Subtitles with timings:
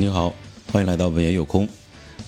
[0.00, 0.32] 你好，
[0.70, 1.68] 欢迎来到文言有空。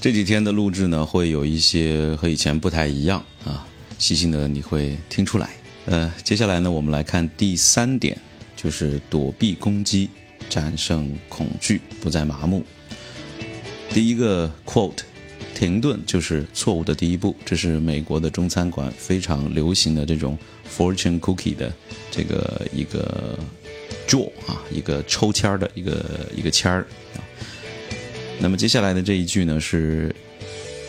[0.00, 3.64] 这几天的录制呢，会有一些和以前不太一样啊，
[3.96, 5.50] 细心的你会听出来。
[5.86, 8.18] 呃，接下来呢，我们来看第三点，
[8.56, 10.10] 就是躲避攻击，
[10.48, 12.64] 战胜恐惧，不再麻木。
[13.90, 15.02] 第一个 quote，
[15.54, 20.36] 停顿就是错误的第一步，这是美国的中餐馆非常流行的这种
[20.68, 21.72] fortune cookie 的
[22.10, 23.38] 这个一个
[24.08, 26.84] draw 啊，一个抽签儿的一个一个签儿。
[28.42, 30.14] 那么接下来的这一句呢，是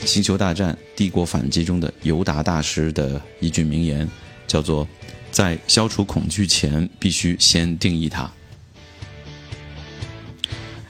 [0.08, 4.10] 《星球大战：帝国反击》中的尤达大师的一句名言，
[4.48, 4.88] 叫做
[5.34, 8.32] “在消除恐惧前，必须先定义它”。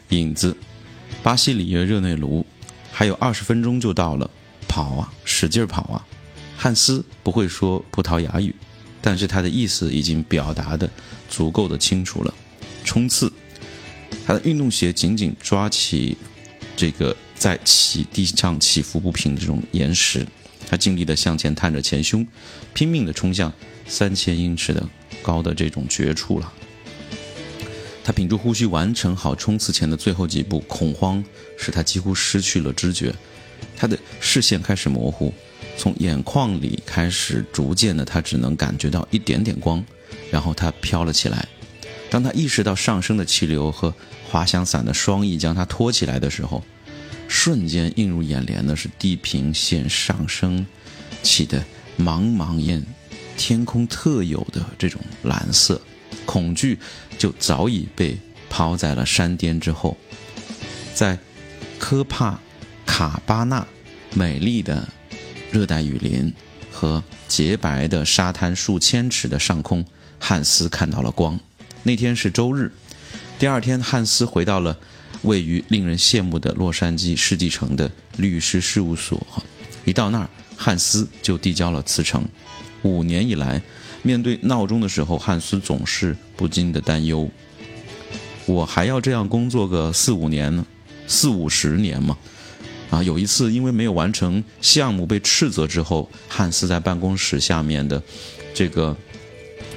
[0.09, 0.55] 影子，
[1.23, 2.45] 巴西里约热内卢，
[2.91, 4.29] 还有二十分钟就到了，
[4.67, 6.05] 跑啊，使劲跑啊！
[6.55, 8.53] 汉斯不会说葡萄牙语，
[9.01, 10.87] 但是他的意思已经表达的
[11.27, 12.31] 足够的清楚了。
[12.85, 13.33] 冲刺，
[14.27, 16.15] 他的运动鞋紧紧抓起。
[16.81, 20.25] 这个在起地上起伏不平的这种岩石，
[20.67, 22.25] 他尽力的向前探着前胸，
[22.73, 23.53] 拼命的冲向
[23.85, 24.83] 三千英尺的
[25.21, 26.51] 高的这种绝处了。
[28.03, 31.23] 他屏住呼吸完成好冲刺前的最后几步，恐慌
[31.55, 33.13] 使他几乎失去了知觉，
[33.77, 35.31] 他的视线开始模糊，
[35.77, 39.85] 从眼眶里开始逐渐的，他只能感觉到一点点光，
[40.31, 41.47] 然后他飘了起来。
[42.09, 43.93] 当他意识到上升的气流和
[44.29, 46.61] 滑翔伞的双翼将他托起来的时候，
[47.31, 50.67] 瞬间映入眼帘的是地平线上升
[51.23, 51.63] 起的
[51.97, 52.85] 茫茫烟，
[53.37, 55.81] 天空特有的这种蓝色。
[56.25, 56.77] 恐惧
[57.17, 58.17] 就早已被
[58.49, 59.95] 抛在了山巅之后，
[60.93, 61.17] 在
[61.79, 62.37] 科帕
[62.85, 63.65] 卡巴纳
[64.13, 64.85] 美丽的
[65.51, 66.31] 热带雨林
[66.69, 69.85] 和洁白的沙滩数千尺的上空，
[70.19, 71.39] 汉斯看到了光。
[71.83, 72.73] 那天是周日，
[73.39, 74.77] 第二天，汉斯回到了
[75.23, 79.21] 位于令人羡慕的洛杉矶世纪城的律师事务所。
[79.85, 82.23] 一到那儿，汉斯就递交了辞呈。
[82.83, 83.61] 五年以来，
[84.03, 87.29] 面对闹钟的时候，汉斯总是不禁的担忧：
[88.45, 90.65] 我还要这样工作个四五年呢？
[91.07, 92.17] 四五十年吗？
[92.89, 98.01] 啊，有一次因为没有完成项目被斥责之后，汉斯在办公室下面的
[98.53, 98.97] 这个。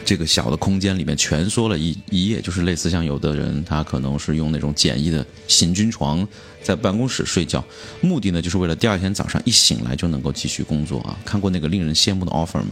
[0.04, 6.26] 这个小的空间里面蜷缩了一一夜，就是类似像有的人他可能是用那种简易的行军床
[6.62, 7.64] 在办公室睡觉，
[8.00, 11.18] 目的呢就是为了第二天早上一醒来就能够继续工作啊。
[11.24, 12.68] 看过那个令人羡慕的 offer 吗？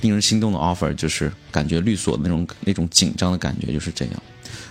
[0.00, 4.22] 令人心动的 offer 就是感觉律所那种那种紧张的感觉就是这样。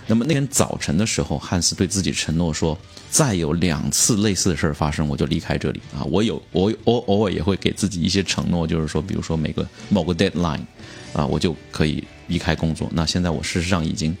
[0.06, 2.76] 那么那天早晨的时候，汉斯对自己承诺说，
[3.10, 6.02] 再有两次类似的事儿发生，我就离开这里啊。
[6.04, 10.64] 我有我我偶尔也会给自己一些承诺，就是说，比如说每个某个 deadline。
[11.12, 12.88] 啊，我就可以离开工作。
[12.92, 14.16] 那现在我事实上已经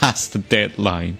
[0.00, 1.14] past deadline，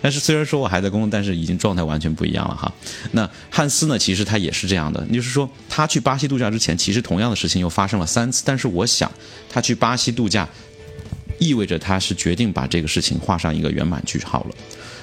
[0.00, 2.72] 但是虽然说我还在工作，但是已经状态完全不一样了哈。
[3.12, 8.42] 那汉斯呢，其实他也是这样的，就是说他去巴西度假之前，其实同样的事情又发生了三次。
[8.44, 9.10] 但是我想，
[9.48, 10.48] 他去巴西度假，
[11.38, 14.54] 意味着他是决定把这个事情画上一个圆满句号了。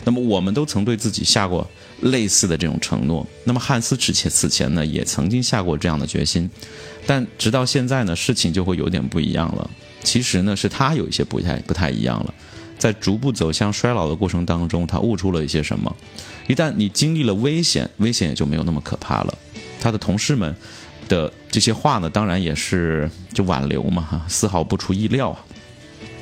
[0.05, 1.65] 那么我们都曾对自己下过
[2.01, 3.25] 类似的这种承诺。
[3.45, 6.49] 那么汉斯之前此前呢，也曾经下过这样的决心。
[7.05, 9.69] 但直到现在呢，事情就会有点不一样了。
[10.03, 12.33] 其实呢，是他有一些不太不太一样了。
[12.83, 15.95] 在逐步走向衰老的过程当中，他悟出了一些什么。
[16.47, 19.37] 一旦你经历了危险，危险也就没有那么可怕了。
[19.79, 20.53] 他的同事们
[21.07, 25.39] 的这些话呢，当然也是就挽留嘛，丝毫不出意料啊。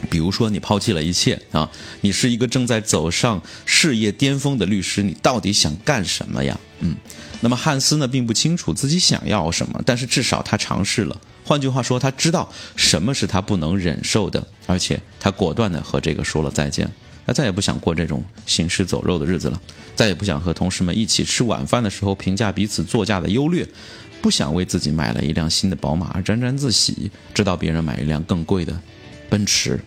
[0.08, 1.68] 比如说，你抛弃了一切啊，
[2.02, 6.56] 你是一个正在走上事业巅峰的律师，你到底想干什么呀？
[6.82, 6.96] 嗯。
[7.40, 11.20] 那么汉斯呢，并不清楚自己想要什么，但是至少他尝试了。
[11.52, 16.90] 换句话说，他知道什么是他不能忍受的，而且他果断地和这个说了再见。
[17.28, 19.62] 他再也不想过这种行尸走肉的日子了，
[19.94, 23.68] 再也不想和同事们一起吃晚饭的时候评价彼此座驾的优劣，
[24.22, 28.80] 不想为自己买了一辆新的宝马而沾沾自喜，直到别人买一辆更贵的
[29.30, 29.78] 奔驰。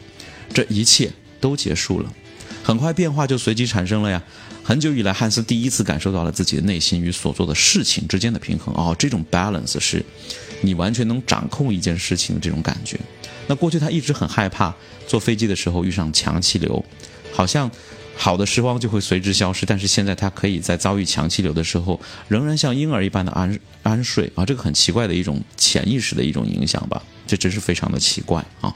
[0.53, 1.11] 这一切
[1.41, 2.13] 都结束了，
[2.63, 4.23] 很快变化就随即产生了呀。
[4.67, 8.75] 很久以来，汉斯第一次感受到了自己的内心与所做的事情之间的平衡。
[8.75, 10.03] 哦，这种 balance 是，
[10.63, 12.99] 你完全能掌控一件事情的这种感觉。
[13.47, 14.75] 那过去他一直很害怕
[15.07, 16.83] 坐飞机的时候遇上强气流，
[17.31, 17.71] 好像
[18.17, 19.67] 好的时光就会随之消失。
[19.67, 27.03] 但是现在他可以在遭遇强气流的时候，仍然像婴儿一般的安安睡啊，这个很奇怪的一种潜意识的一种影响吧？
[27.27, 28.75] 这真是非常的奇怪啊。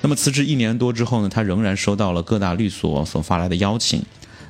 [0.00, 4.02] 那么辞职一年多之后呢，他仍然收到了各大律所所发来的邀请。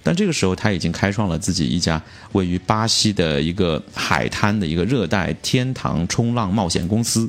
[0.02, 2.00] 但这个时候，他已经开创了自己一家
[2.32, 7.28] 位于巴西的一个海滩的一个热带天堂冲浪冒险公司。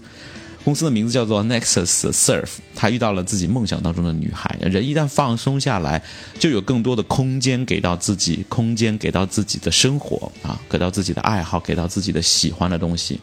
[0.63, 2.47] 公司的名字叫做 Nexus Surf。
[2.75, 4.57] 他遇到了自己梦想当中的女孩。
[4.61, 6.03] 人一旦放松下来，
[6.37, 13.19] 就有更多的空间给到自己，空间给到自己的生活啊，给到自己的爱好，给到自己的喜欢的东西。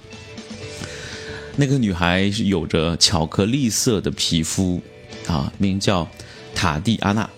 [1.56, 4.82] 那个女孩有着巧克力色的皮肤，
[5.26, 6.08] 啊，名叫
[6.54, 7.28] 塔蒂安娜。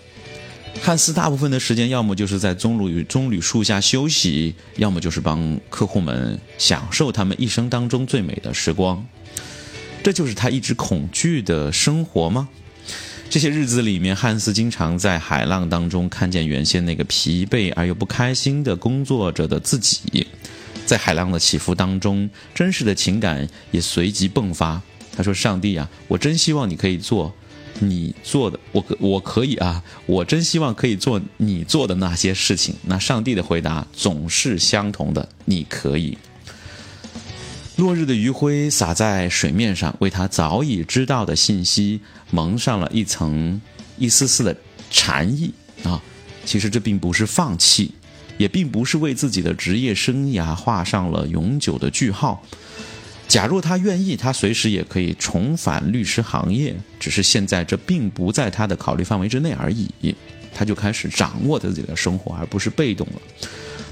[0.81, 9.05] 汉斯大部分的时间，要么就是在棕榈棕榈树下休息，要么就是帮客户们享受他们一生当中最美的时光。
[10.01, 12.47] 这就是他一直恐惧的生活吗？
[13.29, 20.25] 这些日子里面，汉斯经常在海浪当中看见原先那个疲惫而又不开心的工作着的自己，
[20.85, 24.81] 在海浪的起伏当中，真实的情感也随即迸发。
[25.15, 27.31] 他说：“上帝啊，我真希望你可以做。”
[27.79, 29.83] 你做的，我可我可以啊！
[30.05, 32.75] 我真希望可以做你做的那些事情。
[32.83, 36.17] 那上帝的回答总是相同的，你可以。
[37.77, 43.61] 落日的余晖洒在水面上，为他早已知道的信息蒙上了一层
[43.97, 44.55] 一丝丝的
[44.91, 45.53] 禅意
[45.83, 46.01] 啊！
[46.43, 47.93] 其实这并不是放弃，
[48.37, 52.43] 也并不是为自己的职业生涯画上了永久的句号。
[53.29, 56.75] 假若他愿意，他随时也可以重返律师行业。
[56.99, 59.87] 只是现在这并不在他的考虑范围之内而已。
[60.51, 63.21] 他就开始掌握自己的生活，而不是被动了。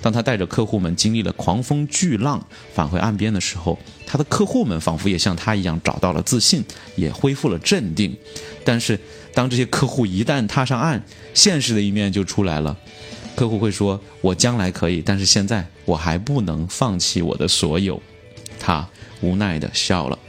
[0.02, 2.44] 当他带着客户们经历了狂风巨浪
[2.74, 6.64] 返回岸边的时候，他的客户们仿佛也像他一样找到了自信，
[6.96, 8.18] 也恢复了镇定。
[8.66, 9.00] 但是，
[9.36, 11.04] 当这些客户一旦踏上岸，
[11.36, 12.76] 现实的一面就出来了。
[13.36, 18.02] 客户会说：“我将来可以，但是现在我还不能放弃我的所有。”
[18.60, 18.88] 他。
[19.22, 20.20] 无奈的笑了。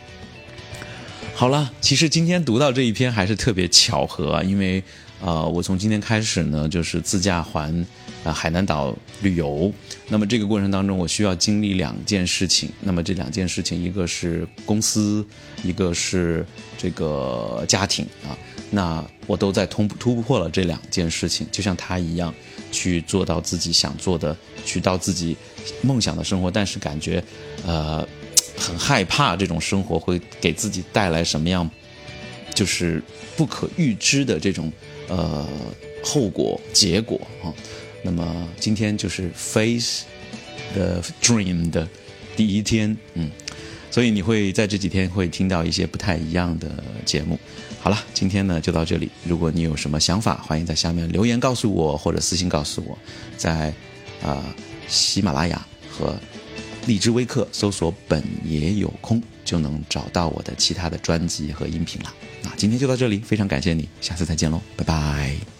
[1.34, 4.82] 好了，其实今天读到这一篇还是特别巧合啊，因为
[5.20, 7.86] 呃，我从今天开始呢，就是自驾环
[8.24, 9.70] 啊海南岛旅游。
[10.08, 12.70] 那么这个过程当中，我需要经历两件事情。
[12.80, 15.22] 那么这两件事情，一个是公司，
[15.62, 16.46] 一个是
[16.78, 18.32] 这个家庭啊。
[18.70, 22.34] 那我都在突突破了这两件事情，就像他一样，
[22.70, 25.36] 去做到自己想做的，去到自己
[25.82, 26.50] 梦想的生活。
[26.50, 27.22] 但是感觉，
[27.66, 28.06] 呃。
[28.60, 31.70] 很害怕这种生活会给自己带来什么样，
[32.52, 33.00] 就是
[33.36, 34.72] 不可预知的这种
[35.06, 35.46] 呃
[36.02, 37.54] 后果结果啊。
[38.02, 40.02] 那么今天就是 face
[40.74, 41.86] the dream 的
[42.36, 43.30] 第一天，嗯，
[43.90, 47.38] 所以你会在这几天会听到一些不太一样的节目。
[47.80, 49.10] 好了，今天呢就到这里。
[49.24, 52.98] 如果你有什么想法，欢迎在下面留言告诉我，或者私信告诉我，
[53.36, 53.72] 在
[54.22, 54.44] 啊
[54.86, 56.14] 喜马拉雅和。
[56.86, 62.10] 荔枝微课搜索“本爷有空”就能找到我的其他的专辑和音频了。
[62.42, 65.57] 那今天就到这里，非常感谢你，下次再见喽，拜拜。